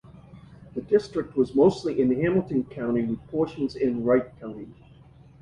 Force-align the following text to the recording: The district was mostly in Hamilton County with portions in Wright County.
The 0.73 0.81
district 0.81 1.35
was 1.37 1.53
mostly 1.53 2.01
in 2.01 2.09
Hamilton 2.19 2.63
County 2.63 3.05
with 3.05 3.27
portions 3.27 3.75
in 3.75 4.03
Wright 4.03 4.35
County. 4.39 4.67